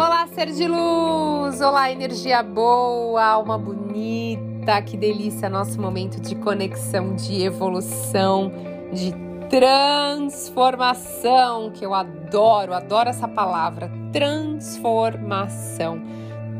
Olá, 0.00 0.26
ser 0.28 0.46
de 0.46 0.66
luz! 0.66 1.60
Olá, 1.60 1.92
energia 1.92 2.42
boa, 2.42 3.22
alma 3.22 3.58
bonita, 3.58 4.80
que 4.80 4.96
delícia 4.96 5.50
nosso 5.50 5.78
momento 5.78 6.18
de 6.18 6.34
conexão, 6.36 7.14
de 7.14 7.42
evolução, 7.42 8.50
de 8.94 9.14
transformação, 9.50 11.70
que 11.70 11.84
eu 11.84 11.92
adoro, 11.92 12.72
adoro 12.72 13.10
essa 13.10 13.28
palavra, 13.28 13.92
transformação. 14.10 16.00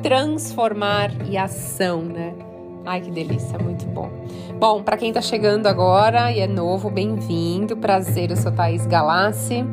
Transformar 0.03 1.11
e 1.27 1.39
ação, 1.39 2.03
né? 2.03 2.35
Ai, 2.85 3.01
que 3.01 3.11
delícia, 3.11 3.59
muito 3.59 3.87
bom. 3.87 4.11
Bom, 4.59 4.83
para 4.83 4.99
quem 4.99 5.15
tá 5.15 5.23
chegando 5.23 5.67
agora 5.67 6.31
e 6.31 6.41
é 6.41 6.47
novo, 6.47 6.91
bem-vindo. 6.91 7.75
Prazer, 7.75 8.33
eu 8.33 8.37
sou 8.37 8.53
Thaís 8.53 8.87
Galassi. 8.87 9.65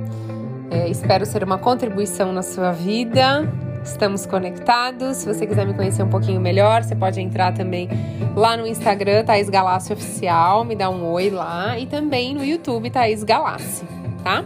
É, 0.70 0.90
espero 0.90 1.26
ser 1.26 1.44
uma 1.44 1.58
contribuição 1.58 2.32
na 2.34 2.42
sua 2.42 2.72
vida. 2.72 3.48
Estamos 3.84 4.26
conectados. 4.26 5.18
Se 5.18 5.26
você 5.26 5.48
quiser 5.48 5.66
me 5.66 5.74
conhecer 5.74 6.04
um 6.04 6.10
pouquinho 6.10 6.42
melhor, 6.42 6.84
você 6.84 6.96
pode 6.96 7.22
entrar 7.22 7.54
também 7.54 7.90
lá 8.36 8.58
no 8.58 8.68
Instagram, 8.68 9.24
Thaís 9.24 9.50
Galassi 9.50 9.94
Oficial, 9.94 10.66
me 10.66 10.76
dá 10.76 10.90
um 10.90 11.10
oi 11.10 11.30
lá. 11.30 11.80
E 11.80 11.86
também 11.86 12.36
no 12.36 12.44
YouTube, 12.44 12.90
Thaís 12.90 13.24
Galassi, 13.24 13.86
tá? 14.24 14.44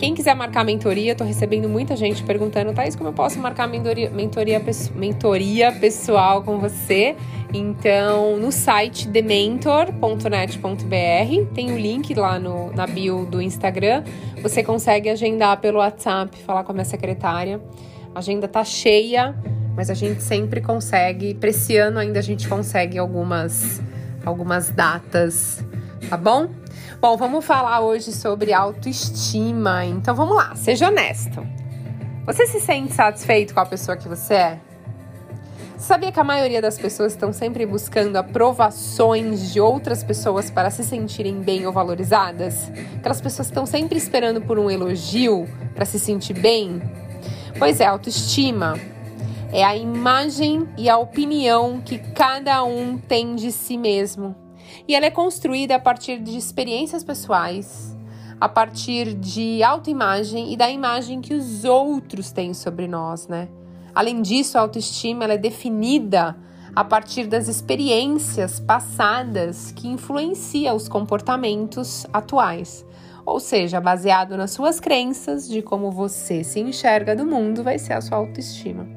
Quem 0.00 0.14
quiser 0.14 0.34
marcar 0.34 0.64
mentoria, 0.64 1.14
tô 1.14 1.24
recebendo 1.24 1.68
muita 1.68 1.94
gente 1.94 2.24
perguntando, 2.24 2.72
Thaís, 2.72 2.96
como 2.96 3.10
eu 3.10 3.12
posso 3.12 3.38
marcar 3.38 3.68
mentoria, 3.68 4.08
mentoria, 4.08 4.58
mentoria 4.94 5.70
pessoal 5.72 6.42
com 6.42 6.58
você? 6.58 7.14
Então, 7.52 8.38
no 8.38 8.50
site 8.50 9.06
thementor.net.br 9.06 11.54
tem 11.54 11.72
o 11.72 11.76
link 11.76 12.14
lá 12.14 12.38
no, 12.38 12.72
na 12.72 12.86
bio 12.86 13.26
do 13.26 13.42
Instagram. 13.42 14.02
Você 14.42 14.62
consegue 14.62 15.10
agendar 15.10 15.60
pelo 15.60 15.80
WhatsApp, 15.80 16.34
falar 16.44 16.64
com 16.64 16.72
a 16.72 16.76
minha 16.76 16.86
secretária. 16.86 17.60
A 18.14 18.20
agenda 18.20 18.48
tá 18.48 18.64
cheia, 18.64 19.36
mas 19.76 19.90
a 19.90 19.94
gente 19.94 20.22
sempre 20.22 20.62
consegue. 20.62 21.34
Para 21.34 21.50
esse 21.50 21.76
ano 21.76 21.98
ainda 21.98 22.20
a 22.20 22.22
gente 22.22 22.48
consegue 22.48 22.96
algumas, 22.96 23.82
algumas 24.24 24.70
datas, 24.70 25.62
tá 26.08 26.16
bom? 26.16 26.48
Bom, 26.98 27.16
vamos 27.16 27.44
falar 27.44 27.80
hoje 27.80 28.12
sobre 28.12 28.52
autoestima. 28.52 29.84
Então 29.84 30.14
vamos 30.14 30.36
lá, 30.36 30.54
seja 30.56 30.88
honesto. 30.88 31.46
Você 32.26 32.46
se 32.46 32.60
sente 32.60 32.92
satisfeito 32.92 33.54
com 33.54 33.60
a 33.60 33.66
pessoa 33.66 33.96
que 33.96 34.08
você 34.08 34.34
é? 34.34 34.60
Sabia 35.78 36.12
que 36.12 36.20
a 36.20 36.24
maioria 36.24 36.60
das 36.60 36.78
pessoas 36.78 37.12
estão 37.12 37.32
sempre 37.32 37.64
buscando 37.64 38.16
aprovações 38.16 39.50
de 39.50 39.60
outras 39.60 40.04
pessoas 40.04 40.50
para 40.50 40.70
se 40.70 40.84
sentirem 40.84 41.40
bem 41.40 41.66
ou 41.66 41.72
valorizadas? 41.72 42.70
Aquelas 42.98 43.20
pessoas 43.20 43.48
estão 43.48 43.64
sempre 43.64 43.96
esperando 43.96 44.42
por 44.42 44.58
um 44.58 44.70
elogio 44.70 45.48
para 45.74 45.86
se 45.86 45.98
sentir 45.98 46.34
bem? 46.34 46.82
Pois 47.58 47.80
é, 47.80 47.86
autoestima 47.86 48.78
é 49.52 49.64
a 49.64 49.74
imagem 49.74 50.68
e 50.76 50.88
a 50.88 50.98
opinião 50.98 51.80
que 51.80 51.98
cada 51.98 52.62
um 52.62 52.98
tem 52.98 53.34
de 53.34 53.50
si 53.50 53.76
mesmo. 53.78 54.49
E 54.86 54.94
ela 54.94 55.06
é 55.06 55.10
construída 55.10 55.76
a 55.76 55.78
partir 55.78 56.18
de 56.18 56.36
experiências 56.36 57.04
pessoais, 57.04 57.96
a 58.40 58.48
partir 58.48 59.14
de 59.14 59.62
autoimagem 59.62 60.52
e 60.52 60.56
da 60.56 60.70
imagem 60.70 61.20
que 61.20 61.34
os 61.34 61.64
outros 61.64 62.32
têm 62.32 62.54
sobre 62.54 62.88
nós, 62.88 63.28
né? 63.28 63.48
Além 63.94 64.22
disso, 64.22 64.56
a 64.56 64.62
autoestima 64.62 65.24
é 65.24 65.36
definida 65.36 66.36
a 66.74 66.84
partir 66.84 67.26
das 67.26 67.48
experiências 67.48 68.60
passadas 68.60 69.72
que 69.72 69.88
influenciam 69.88 70.76
os 70.76 70.88
comportamentos 70.88 72.06
atuais. 72.12 72.86
Ou 73.26 73.38
seja, 73.38 73.80
baseado 73.80 74.36
nas 74.36 74.52
suas 74.52 74.80
crenças 74.80 75.48
de 75.48 75.62
como 75.62 75.90
você 75.90 76.42
se 76.42 76.60
enxerga 76.60 77.14
do 77.14 77.26
mundo, 77.26 77.62
vai 77.62 77.78
ser 77.78 77.94
a 77.94 78.00
sua 78.00 78.18
autoestima. 78.18 78.88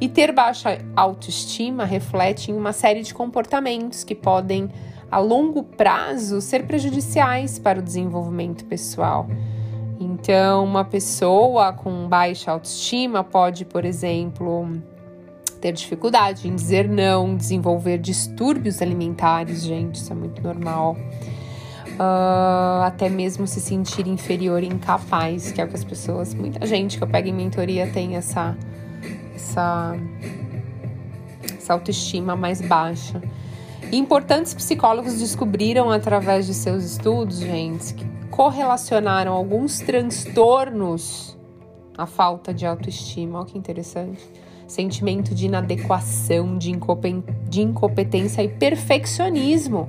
E 0.00 0.08
ter 0.08 0.32
baixa 0.32 0.78
autoestima 0.96 1.84
reflete 1.84 2.50
em 2.50 2.54
uma 2.54 2.72
série 2.72 3.02
de 3.02 3.12
comportamentos 3.12 4.02
que 4.02 4.14
podem 4.14 4.70
a 5.10 5.18
longo 5.18 5.62
prazo 5.62 6.40
ser 6.40 6.66
prejudiciais 6.66 7.58
para 7.58 7.80
o 7.80 7.82
desenvolvimento 7.82 8.64
pessoal. 8.64 9.26
Então, 9.98 10.64
uma 10.64 10.84
pessoa 10.84 11.72
com 11.72 12.08
baixa 12.08 12.50
autoestima 12.50 13.24
pode, 13.24 13.64
por 13.64 13.84
exemplo, 13.84 14.70
ter 15.60 15.72
dificuldade 15.72 16.48
em 16.48 16.54
dizer 16.54 16.88
não, 16.88 17.36
desenvolver 17.36 17.98
distúrbios 17.98 18.80
alimentares, 18.80 19.62
gente, 19.62 19.96
isso 19.96 20.12
é 20.12 20.16
muito 20.16 20.42
normal. 20.42 20.96
Uh, 21.96 22.82
até 22.82 23.10
mesmo 23.10 23.46
se 23.46 23.60
sentir 23.60 24.06
inferior 24.06 24.62
e 24.62 24.66
incapaz, 24.66 25.52
que 25.52 25.60
é 25.60 25.64
o 25.64 25.68
que 25.68 25.76
as 25.76 25.84
pessoas, 25.84 26.32
muita 26.32 26.64
gente 26.66 26.96
que 26.96 27.04
eu 27.04 27.08
pego 27.08 27.28
em 27.28 27.34
mentoria 27.34 27.86
tem 27.88 28.16
essa, 28.16 28.56
essa, 29.34 29.94
essa 31.58 31.74
autoestima 31.74 32.34
mais 32.34 32.62
baixa. 32.62 33.20
Importantes 33.92 34.54
psicólogos 34.54 35.18
descobriram 35.18 35.90
através 35.90 36.46
de 36.46 36.54
seus 36.54 36.84
estudos, 36.84 37.40
gente, 37.40 37.92
que 37.94 38.04
correlacionaram 38.30 39.32
alguns 39.32 39.80
transtornos 39.80 41.36
à 41.98 42.06
falta 42.06 42.54
de 42.54 42.64
autoestima. 42.64 43.40
Olha 43.40 43.48
que 43.48 43.58
interessante. 43.58 44.20
Sentimento 44.68 45.34
de 45.34 45.46
inadequação, 45.46 46.56
de, 46.56 46.70
de 47.48 47.62
incompetência 47.62 48.42
e 48.44 48.48
perfeccionismo. 48.48 49.88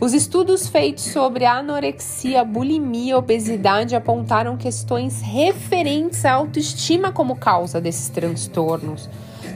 Os 0.00 0.14
estudos 0.14 0.66
feitos 0.66 1.04
sobre 1.04 1.44
anorexia, 1.44 2.42
bulimia 2.42 3.18
obesidade 3.18 3.94
apontaram 3.94 4.56
questões 4.56 5.20
referentes 5.20 6.24
à 6.24 6.32
autoestima 6.32 7.12
como 7.12 7.36
causa 7.36 7.82
desses 7.82 8.08
transtornos. 8.08 9.10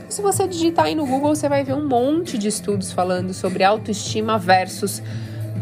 Se 0.09 0.23
você 0.23 0.47
digitar 0.47 0.87
aí 0.87 0.95
no 0.95 1.07
Google, 1.07 1.35
você 1.35 1.49
vai 1.49 1.65
ver 1.65 1.75
um 1.75 1.87
monte 1.87 2.39
de 2.39 2.49
estudos 2.49 2.93
falando 2.93 3.33
sobre 3.35 3.65
autoestima 3.65 4.39
versus 4.39 5.03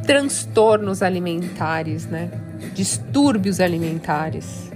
transtornos 0.04 1.03
alimentares, 1.03 2.06
né? 2.06 2.30
Distúrbios 2.75 3.60
alimentares. 3.60 4.70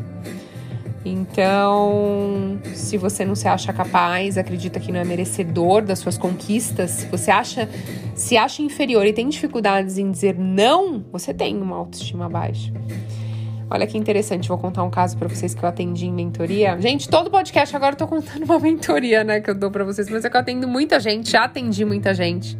Então, 1.04 2.58
se 2.74 2.96
você 2.96 3.24
não 3.24 3.36
se 3.36 3.46
acha 3.46 3.72
capaz, 3.72 4.36
acredita 4.36 4.80
que 4.80 4.90
não 4.90 4.98
é 4.98 5.04
merecedor 5.04 5.82
das 5.82 6.00
suas 6.00 6.18
conquistas, 6.18 6.90
se 6.90 7.06
você 7.06 7.30
acha, 7.30 7.68
se 8.14 8.36
acha 8.36 8.60
inferior 8.60 9.06
e 9.06 9.12
tem 9.12 9.28
dificuldades 9.28 9.98
em 9.98 10.10
dizer 10.10 10.36
não, 10.36 11.04
você 11.12 11.32
tem 11.32 11.56
uma 11.56 11.76
autoestima 11.76 12.28
baixa. 12.28 12.72
Olha 13.68 13.84
que 13.84 13.98
interessante, 13.98 14.48
vou 14.48 14.58
contar 14.58 14.84
um 14.84 14.90
caso 14.90 15.16
para 15.16 15.26
vocês 15.26 15.52
que 15.52 15.62
eu 15.62 15.68
atendi 15.68 16.06
em 16.06 16.12
mentoria. 16.12 16.80
Gente, 16.80 17.08
todo 17.08 17.28
podcast 17.28 17.74
agora 17.74 17.94
eu 17.94 17.98
tô 17.98 18.06
contando 18.06 18.44
uma 18.44 18.58
mentoria, 18.60 19.24
né, 19.24 19.40
que 19.40 19.50
eu 19.50 19.54
dou 19.54 19.70
para 19.72 19.82
vocês, 19.84 20.08
mas 20.08 20.24
é 20.24 20.30
que 20.30 20.36
eu 20.36 20.40
atendo 20.40 20.68
muita 20.68 21.00
gente, 21.00 21.30
já 21.32 21.44
atendi 21.44 21.84
muita 21.84 22.14
gente. 22.14 22.56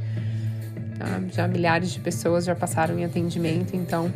Tá? 0.99 1.07
Já 1.33 1.47
milhares 1.47 1.93
de 1.93 2.01
pessoas 2.01 2.45
já 2.45 2.57
passaram 2.57 2.99
em 2.99 3.05
atendimento, 3.05 3.77
então. 3.77 4.13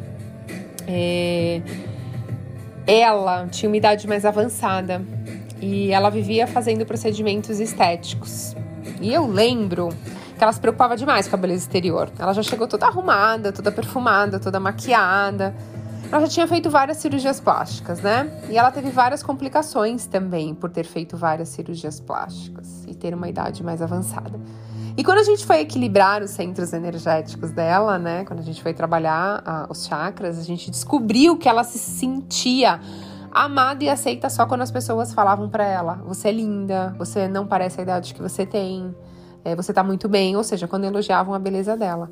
É... 0.88 1.62
Ela 2.86 3.46
tinha 3.46 3.70
uma 3.70 3.76
idade 3.76 4.08
mais 4.08 4.24
avançada 4.24 5.00
e 5.60 5.92
ela 5.92 6.10
vivia 6.10 6.46
fazendo 6.48 6.84
procedimentos 6.84 7.60
estéticos. 7.60 8.56
E 9.00 9.12
eu 9.12 9.26
lembro 9.26 9.90
que 10.36 10.42
ela 10.42 10.52
se 10.52 10.58
preocupava 10.58 10.96
demais 10.96 11.28
com 11.28 11.36
a 11.36 11.38
beleza 11.38 11.62
exterior. 11.62 12.10
Ela 12.18 12.32
já 12.32 12.42
chegou 12.42 12.66
toda 12.66 12.86
arrumada, 12.86 13.52
toda 13.52 13.70
perfumada, 13.70 14.40
toda 14.40 14.58
maquiada. 14.58 15.54
Ela 16.12 16.22
já 16.22 16.28
tinha 16.28 16.48
feito 16.48 16.68
várias 16.68 16.96
cirurgias 16.96 17.38
plásticas, 17.38 18.00
né? 18.00 18.28
E 18.50 18.58
ela 18.58 18.72
teve 18.72 18.90
várias 18.90 19.22
complicações 19.22 20.06
também 20.06 20.54
por 20.56 20.68
ter 20.68 20.84
feito 20.84 21.16
várias 21.16 21.50
cirurgias 21.50 22.00
plásticas 22.00 22.84
e 22.88 22.94
ter 22.96 23.14
uma 23.14 23.28
idade 23.28 23.62
mais 23.62 23.80
avançada. 23.80 24.40
E 24.96 25.04
quando 25.04 25.18
a 25.18 25.22
gente 25.22 25.46
foi 25.46 25.60
equilibrar 25.60 26.20
os 26.20 26.30
centros 26.30 26.72
energéticos 26.72 27.52
dela, 27.52 27.96
né? 27.96 28.24
Quando 28.24 28.40
a 28.40 28.42
gente 28.42 28.60
foi 28.60 28.74
trabalhar 28.74 29.68
os 29.70 29.86
chakras, 29.86 30.36
a 30.36 30.42
gente 30.42 30.68
descobriu 30.68 31.38
que 31.38 31.48
ela 31.48 31.62
se 31.62 31.78
sentia 31.78 32.80
amada 33.30 33.84
e 33.84 33.88
aceita 33.88 34.28
só 34.28 34.46
quando 34.46 34.62
as 34.62 34.70
pessoas 34.72 35.14
falavam 35.14 35.48
para 35.48 35.64
ela: 35.64 35.94
você 36.04 36.28
é 36.28 36.32
linda, 36.32 36.92
você 36.98 37.28
não 37.28 37.46
parece 37.46 37.78
a 37.78 37.82
idade 37.84 38.14
que 38.14 38.20
você 38.20 38.44
tem, 38.44 38.92
é, 39.44 39.54
você 39.54 39.72
tá 39.72 39.84
muito 39.84 40.08
bem. 40.08 40.36
Ou 40.36 40.42
seja, 40.42 40.66
quando 40.66 40.86
elogiavam 40.86 41.34
a 41.34 41.38
beleza 41.38 41.76
dela. 41.76 42.10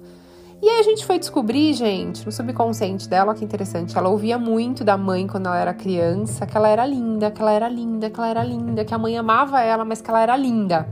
E 0.61 0.69
aí 0.69 0.81
a 0.81 0.83
gente 0.83 1.07
foi 1.07 1.21
descobrir, 1.21 1.73
gente, 1.73 2.27
no 2.27 2.33
subconsciente 2.33 3.09
dela, 3.09 3.33
que 3.33 3.45
interessante, 3.45 3.97
ela 3.97 4.09
ouvia 4.09 4.37
muito 4.37 4.83
da 4.83 4.97
mãe 4.97 5.25
quando 5.25 5.47
ela 5.47 5.57
era 5.57 5.73
criança, 5.73 6.45
que 6.47 6.57
ela 6.57 6.69
era 6.69 6.85
linda, 6.85 7.31
que 7.31 7.41
ela 7.41 7.53
era 7.53 7.69
linda, 7.69 8.11
que 8.11 8.19
ela 8.19 8.29
era 8.29 8.43
linda, 8.43 8.85
que 8.85 8.93
a 8.93 8.99
mãe 8.99 9.17
amava 9.17 9.61
ela, 9.63 9.85
mas 9.85 10.01
que 10.01 10.11
ela 10.11 10.21
era 10.21 10.37
linda. 10.37 10.89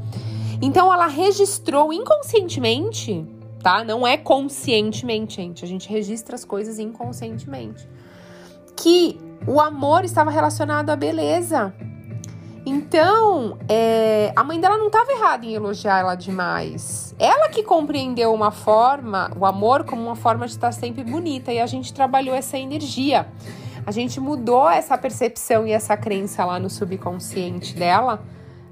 Então 0.62 0.92
ela 0.92 1.08
registrou 1.08 1.92
inconscientemente, 1.92 3.26
tá? 3.60 3.82
Não 3.82 4.06
é 4.06 4.16
conscientemente, 4.16 5.36
gente. 5.36 5.64
A 5.64 5.69
gente 5.69 5.88
registra 5.88 6.36
as 6.36 6.44
coisas 6.44 6.78
inconscientemente. 6.78 7.88
Que 8.76 9.19
o 9.48 9.60
amor 9.60 10.04
estava 10.04 10.30
relacionado 10.30 10.90
à 10.90 10.96
beleza. 10.96 11.74
Então, 12.68 13.56
é, 13.68 14.32
a 14.34 14.42
mãe 14.42 14.60
dela 14.60 14.76
não 14.76 14.88
estava 14.88 15.12
errada 15.12 15.46
em 15.46 15.54
elogiar 15.54 16.00
ela 16.00 16.16
demais. 16.16 17.14
Ela 17.16 17.48
que 17.48 17.62
compreendeu 17.62 18.34
uma 18.34 18.50
forma, 18.50 19.30
o 19.38 19.46
amor 19.46 19.84
como 19.84 20.02
uma 20.02 20.16
forma 20.16 20.46
de 20.46 20.52
estar 20.52 20.72
sempre 20.72 21.04
bonita, 21.04 21.52
e 21.52 21.60
a 21.60 21.66
gente 21.66 21.94
trabalhou 21.94 22.34
essa 22.34 22.58
energia. 22.58 23.28
A 23.86 23.92
gente 23.92 24.18
mudou 24.18 24.68
essa 24.68 24.98
percepção 24.98 25.64
e 25.64 25.70
essa 25.70 25.96
crença 25.96 26.44
lá 26.44 26.58
no 26.58 26.68
subconsciente 26.68 27.72
dela 27.72 28.20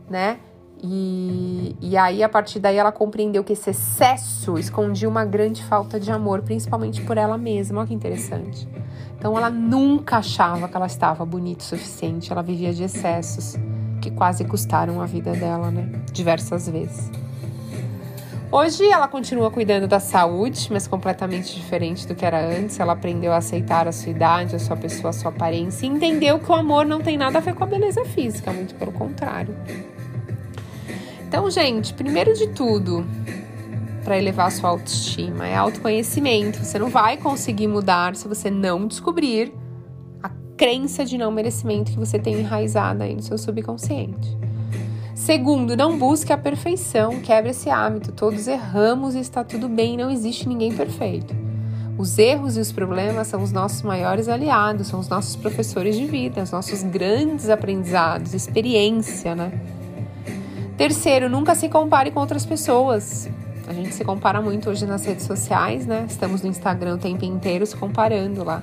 né? 0.09 0.39
E, 0.83 1.75
e 1.81 1.97
aí, 1.97 2.23
a 2.23 2.29
partir 2.29 2.59
daí, 2.59 2.77
ela 2.77 2.93
compreendeu 2.93 3.43
que 3.43 3.55
esse 3.55 3.71
excesso 3.71 4.59
escondia 4.59 5.09
uma 5.09 5.25
grande 5.25 5.65
falta 5.65 5.99
de 5.99 6.11
amor, 6.11 6.43
principalmente 6.43 7.01
por 7.03 7.17
ela 7.17 7.39
mesma. 7.39 7.81
Olha 7.81 7.89
que 7.89 7.95
interessante. 7.95 8.69
Então, 9.17 9.37
ela 9.37 9.49
nunca 9.49 10.19
achava 10.19 10.69
que 10.69 10.77
ela 10.77 10.87
estava 10.87 11.25
bonita 11.25 11.65
o 11.65 11.67
suficiente. 11.67 12.31
Ela 12.31 12.43
vivia 12.43 12.75
de 12.75 12.83
excessos 12.83 13.57
que 14.05 14.11
quase 14.11 14.45
custaram 14.45 15.01
a 15.01 15.07
vida 15.07 15.33
dela, 15.33 15.71
né? 15.71 15.89
Diversas 16.13 16.69
vezes. 16.69 17.11
Hoje 18.53 18.85
ela 18.87 19.09
continua 19.09 19.51
cuidando 19.51 19.89
da 19.89 19.99
saúde, 19.99 20.69
mas 20.71 20.87
completamente 20.87 21.55
diferente 21.55 22.07
do 22.07 22.15
que 22.15 22.25
era 22.25 22.39
antes. 22.39 22.79
Ela 22.79 22.93
aprendeu 22.93 23.33
a 23.33 23.39
aceitar 23.39 23.89
a 23.89 23.93
sua 23.93 24.11
idade, 24.11 24.55
a 24.55 24.59
sua 24.59 24.77
pessoa, 24.77 25.09
a 25.09 25.13
sua 25.13 25.31
aparência 25.31 25.87
e 25.87 25.89
entendeu 25.89 26.39
que 26.39 26.53
o 26.53 26.55
amor 26.55 26.85
não 26.85 27.01
tem 27.01 27.17
nada 27.17 27.39
a 27.39 27.41
ver 27.41 27.55
com 27.55 27.65
a 27.65 27.67
beleza 27.67 28.05
física, 28.05 28.53
muito 28.53 28.75
pelo 28.75 28.93
contrário. 28.93 29.57
Então, 31.27 31.51
gente, 31.51 31.95
primeiro 31.95 32.35
de 32.35 32.49
tudo, 32.49 33.07
para 34.05 34.19
elevar 34.19 34.49
a 34.49 34.51
sua 34.51 34.69
autoestima 34.69 35.49
é 35.49 35.57
autoconhecimento. 35.57 36.63
Você 36.63 36.79
não 36.79 36.91
vai 36.91 37.17
conseguir 37.17 37.67
mudar 37.67 38.15
se 38.15 38.29
você 38.29 38.51
não 38.51 38.87
descobrir 38.87 39.53
crença 40.57 41.05
de 41.05 41.19
não 41.19 41.31
merecimento 41.31 41.93
que 41.93 41.99
você 41.99 42.19
tem 42.19 42.41
enraizada 42.41 43.05
aí 43.05 43.15
no 43.15 43.23
seu 43.23 43.37
subconsciente. 43.37 44.37
Segundo, 45.15 45.77
não 45.77 45.97
busque 45.99 46.33
a 46.33 46.39
perfeição, 46.39 47.21
quebre 47.21 47.51
esse 47.51 47.71
hábito. 47.71 48.13
Todos 48.13 48.49
erramos 48.49 49.15
e 49.15 49.21
está 49.21 49.45
tudo 49.45 49.69
bem, 49.69 49.97
não 49.97 50.11
existe 50.11 50.49
ninguém 50.49 50.75
perfeito. 50.75 51.35
Os 51.97 52.19
erros 52.19 52.57
e 52.57 52.61
os 52.61 52.73
problemas 52.73 53.29
são 53.29 53.41
os 53.41 53.53
nossos 53.53 53.83
maiores 53.83 54.29
aliados, 54.29 54.89
são 54.89 54.99
os 54.99 55.09
nossos 55.09 55.37
professores 55.37 55.97
de 55.97 56.05
vida, 56.07 56.43
os 56.43 56.51
nossos 56.51 56.83
grandes 56.83 57.49
aprendizados, 57.49 58.35
experiência, 58.35 59.37
né? 59.37 59.53
Terceiro, 60.77 61.29
nunca 61.29 61.55
se 61.55 61.69
compare 61.69 62.11
com 62.11 62.19
outras 62.19 62.45
pessoas. 62.45 63.31
A 63.69 63.73
gente 63.73 63.95
se 63.95 64.05
compara 64.05 64.43
muito 64.43 64.69
hoje 64.69 64.85
nas 64.85 65.07
redes 65.07 65.25
sociais, 65.25 65.87
né? 65.87 66.05
Estamos 66.09 66.43
no 66.43 66.49
Instagram 66.49 66.97
o 66.97 66.99
tempo 66.99 67.25
inteiro 67.25 67.65
se 67.65 67.77
comparando 67.77 68.43
lá. 68.43 68.61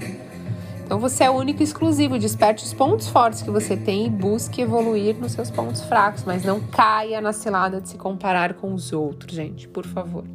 Então 0.92 1.00
você 1.00 1.24
é 1.24 1.30
único 1.30 1.62
e 1.62 1.64
exclusivo. 1.64 2.20
Desperte 2.20 2.66
os 2.66 2.74
pontos 2.74 3.08
fortes 3.08 3.42
que 3.42 3.50
você 3.50 3.78
tem 3.78 4.08
e 4.08 4.10
busque 4.10 4.62
evoluir 4.62 5.16
nos 5.16 5.32
seus 5.32 5.50
pontos 5.50 5.80
fracos, 5.84 6.26
mas 6.26 6.44
não 6.44 6.60
caia 6.60 7.22
na 7.22 7.32
cilada 7.32 7.80
de 7.80 7.88
se 7.88 7.98
comparar 7.98 8.56
com 8.56 8.74
os 8.74 8.92
outros, 8.92 9.34
gente, 9.34 9.70
por 9.70 9.88
favor. 9.88 10.26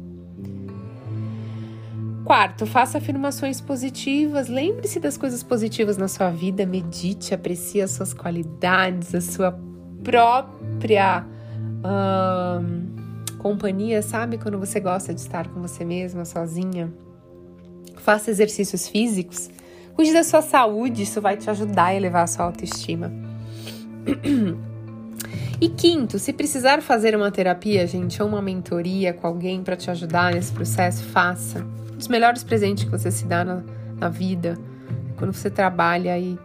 Quarto, 2.25 2.65
faça 2.65 2.97
afirmações 2.97 3.61
positivas. 3.61 4.47
Lembre-se 4.47 4.99
das 4.99 5.15
coisas 5.15 5.43
positivas 5.43 5.95
na 5.95 6.07
sua 6.07 6.31
vida, 6.31 6.65
medite, 6.65 7.35
aprecie 7.35 7.79
as 7.79 7.91
suas 7.91 8.11
qualidades, 8.11 9.13
a 9.13 9.21
sua 9.21 9.55
própria 10.03 11.23
companhia, 13.37 14.01
sabe? 14.01 14.39
Quando 14.39 14.57
você 14.57 14.79
gosta 14.79 15.13
de 15.13 15.21
estar 15.21 15.49
com 15.49 15.61
você 15.61 15.85
mesma, 15.85 16.25
sozinha. 16.25 16.91
Faça 17.97 18.31
exercícios 18.31 18.87
físicos. 18.87 19.51
Cuide 19.97 20.13
da 20.13 20.23
sua 20.23 20.43
saúde, 20.43 21.01
isso 21.01 21.19
vai 21.19 21.35
te 21.35 21.49
ajudar 21.49 21.85
a 21.85 21.95
elevar 21.95 22.23
a 22.23 22.27
sua 22.27 22.45
autoestima. 22.45 23.11
E 25.59 25.69
quinto, 25.69 26.19
se 26.19 26.31
precisar 26.31 26.83
fazer 26.83 27.15
uma 27.15 27.31
terapia, 27.31 27.87
gente, 27.87 28.21
ou 28.21 28.29
uma 28.29 28.43
mentoria 28.43 29.11
com 29.11 29.25
alguém 29.25 29.63
para 29.63 29.75
te 29.75 29.89
ajudar 29.89 30.31
nesse 30.31 30.51
processo, 30.51 31.03
faça. 31.05 31.65
Um 31.91 31.97
dos 31.97 32.07
melhores 32.07 32.43
presentes 32.43 32.83
que 32.83 32.91
você 32.91 33.09
se 33.09 33.25
dá 33.25 33.43
na, 33.43 33.63
na 33.99 34.07
vida, 34.07 34.55
quando 35.17 35.33
você 35.33 35.49
trabalha 35.49 36.13
aí 36.13 36.37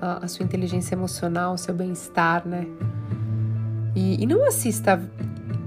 a, 0.00 0.24
a 0.24 0.28
sua 0.28 0.44
inteligência 0.44 0.94
emocional, 0.94 1.54
o 1.54 1.58
seu 1.58 1.74
bem-estar, 1.74 2.46
né? 2.46 2.64
E, 3.96 4.22
e 4.22 4.24
não 4.24 4.46
assista 4.46 5.02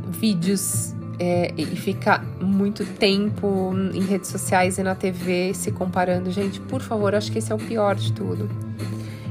vídeos 0.07 0.95
é, 1.25 1.53
e 1.55 1.65
fica 1.77 2.21
muito 2.41 2.85
tempo 2.85 3.73
em 3.93 4.01
redes 4.01 4.29
sociais 4.29 4.77
e 4.77 4.83
na 4.83 4.93
TV 4.93 5.53
se 5.53 5.71
comparando. 5.71 6.29
Gente, 6.29 6.59
por 6.59 6.81
favor, 6.81 7.15
acho 7.15 7.31
que 7.31 7.37
esse 7.37 7.49
é 7.49 7.55
o 7.55 7.57
pior 7.57 7.95
de 7.95 8.11
tudo. 8.11 8.49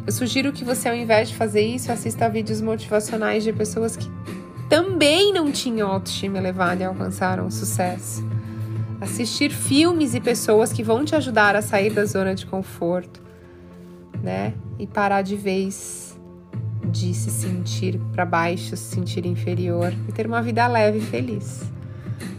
Eu 0.07 0.11
sugiro 0.11 0.53
que 0.53 0.65
você, 0.65 0.89
ao 0.89 0.95
invés 0.95 1.29
de 1.29 1.37
fazer 1.37 1.61
isso, 1.61 1.93
assista 1.93 2.25
a 2.25 2.29
vídeos 2.31 2.63
motivacionais 2.63 3.45
de 3.45 3.53
pessoas 3.53 3.95
que 3.95 4.11
também 4.71 5.35
não 5.35 5.53
tinham 5.53 5.91
autoestima 5.91 6.39
elevada 6.39 6.83
e 6.83 6.87
alcançaram 6.87 7.51
sucesso. 7.51 8.27
Assistir 8.99 9.51
filmes 9.51 10.15
e 10.15 10.21
pessoas 10.21 10.73
que 10.73 10.83
vão 10.83 11.05
te 11.05 11.15
ajudar 11.15 11.55
a 11.55 11.61
sair 11.61 11.91
da 11.91 12.07
zona 12.07 12.35
de 12.35 12.47
conforto, 12.47 13.21
né? 14.23 14.55
E 14.79 14.87
parar 14.87 15.21
de 15.21 15.37
vez 15.37 16.19
de 16.87 17.13
se 17.13 17.31
sentir 17.31 18.01
para 18.13 18.25
baixo, 18.25 18.77
se 18.77 18.95
sentir 18.95 19.27
inferior 19.27 19.93
e 20.09 20.13
ter 20.13 20.27
uma 20.27 20.41
vida 20.41 20.67
leve 20.67 20.99
e 20.99 21.03
feliz. 21.03 21.71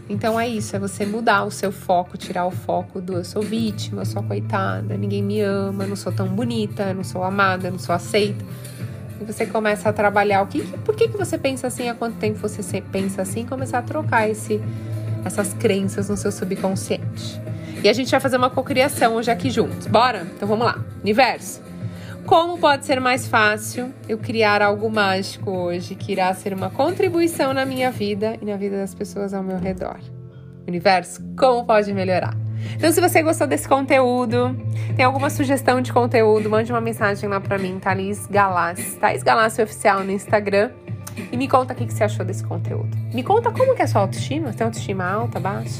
Então 0.08 0.38
é 0.38 0.46
isso, 0.46 0.76
é 0.76 0.78
você 0.78 1.06
mudar 1.06 1.44
o 1.44 1.50
seu 1.50 1.72
foco, 1.72 2.18
tirar 2.18 2.44
o 2.44 2.50
foco 2.50 3.00
do 3.00 3.14
eu 3.14 3.24
sou 3.24 3.42
vítima, 3.42 4.02
eu 4.02 4.06
sou 4.06 4.22
coitada, 4.22 4.96
ninguém 4.96 5.22
me 5.22 5.40
ama, 5.40 5.86
não 5.86 5.96
sou 5.96 6.12
tão 6.12 6.28
bonita, 6.28 6.92
não 6.92 7.02
sou 7.02 7.24
amada, 7.24 7.70
não 7.70 7.78
sou 7.78 7.94
aceita. 7.94 8.44
E 9.20 9.24
você 9.24 9.46
começa 9.46 9.88
a 9.88 9.92
trabalhar 9.92 10.42
o 10.42 10.46
que, 10.46 10.62
por 10.78 10.94
que, 10.94 11.08
que 11.08 11.16
você 11.16 11.38
pensa 11.38 11.68
assim, 11.68 11.88
há 11.88 11.94
quanto 11.94 12.18
tempo 12.18 12.38
você 12.38 12.82
pensa 12.82 13.22
assim, 13.22 13.46
começar 13.46 13.78
a 13.78 13.82
trocar 13.82 14.28
esse, 14.28 14.60
essas 15.24 15.54
crenças 15.54 16.10
no 16.10 16.16
seu 16.18 16.30
subconsciente. 16.30 17.40
E 17.82 17.88
a 17.88 17.92
gente 17.92 18.10
vai 18.10 18.20
fazer 18.20 18.36
uma 18.36 18.50
cocriação 18.50 19.14
hoje 19.14 19.30
aqui 19.30 19.50
juntos. 19.50 19.86
Bora? 19.86 20.26
Então 20.36 20.46
vamos 20.46 20.66
lá. 20.66 20.82
Universo. 21.02 21.63
Como 22.26 22.56
pode 22.56 22.86
ser 22.86 23.00
mais 23.00 23.28
fácil 23.28 23.92
eu 24.08 24.16
criar 24.16 24.62
algo 24.62 24.90
mágico 24.90 25.50
hoje 25.50 25.94
que 25.94 26.12
irá 26.12 26.32
ser 26.32 26.54
uma 26.54 26.70
contribuição 26.70 27.52
na 27.52 27.66
minha 27.66 27.90
vida 27.90 28.38
e 28.40 28.46
na 28.46 28.56
vida 28.56 28.78
das 28.78 28.94
pessoas 28.94 29.34
ao 29.34 29.42
meu 29.42 29.58
redor? 29.58 29.98
Universo, 30.66 31.22
como 31.38 31.66
pode 31.66 31.92
melhorar? 31.92 32.34
Então, 32.74 32.90
se 32.90 32.98
você 32.98 33.22
gostou 33.22 33.46
desse 33.46 33.68
conteúdo, 33.68 34.56
tem 34.96 35.04
alguma 35.04 35.28
sugestão 35.28 35.82
de 35.82 35.92
conteúdo, 35.92 36.48
mande 36.48 36.72
uma 36.72 36.80
mensagem 36.80 37.28
lá 37.28 37.38
pra 37.40 37.58
mim, 37.58 37.78
Thaís 37.78 38.26
Galassi, 38.26 38.96
Thaís 38.96 39.22
Galassi 39.22 39.62
Oficial 39.62 40.02
no 40.02 40.10
Instagram. 40.10 40.70
E 41.30 41.36
me 41.36 41.46
conta 41.46 41.74
o 41.74 41.76
que, 41.76 41.92
você 41.92 42.04
achou 42.04 42.24
desse 42.24 42.42
conteúdo. 42.42 42.96
Me 43.12 43.22
conta 43.22 43.52
como 43.52 43.74
que 43.74 43.82
é 43.82 43.84
a 43.84 43.88
sua 43.88 44.00
autoestima. 44.00 44.52
Tem 44.52 44.64
autoestima 44.64 45.04
alta, 45.04 45.38
baixa? 45.38 45.78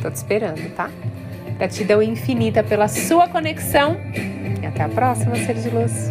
Tô 0.00 0.10
te 0.10 0.14
esperando, 0.14 0.74
tá? 0.74 0.90
Gratidão 1.58 2.00
infinita 2.00 2.62
pela 2.62 2.86
sua 2.86 3.28
conexão 3.28 3.96
até 4.66 4.82
a 4.82 4.88
próxima, 4.88 5.36
ser 5.36 5.54
de 5.54 5.70
luz. 5.70 6.10